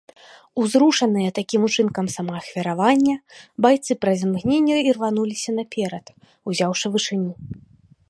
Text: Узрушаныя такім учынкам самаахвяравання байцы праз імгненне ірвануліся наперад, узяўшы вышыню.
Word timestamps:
Узрушаныя 0.61 1.33
такім 1.39 1.61
учынкам 1.69 2.05
самаахвяравання 2.15 3.15
байцы 3.67 3.91
праз 4.07 4.17
імгненне 4.29 4.77
ірвануліся 4.89 5.51
наперад, 5.61 6.05
узяўшы 6.53 6.85
вышыню. 6.99 7.33